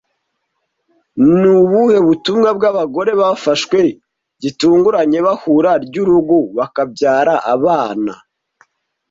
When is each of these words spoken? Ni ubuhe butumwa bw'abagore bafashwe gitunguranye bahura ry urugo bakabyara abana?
Ni 1.39 1.49
ubuhe 1.59 1.97
butumwa 2.07 2.49
bw'abagore 2.57 3.11
bafashwe 3.21 3.79
gitunguranye 4.41 5.19
bahura 5.27 5.71
ry 5.85 5.95
urugo 6.03 6.37
bakabyara 6.57 7.33
abana? 7.53 8.13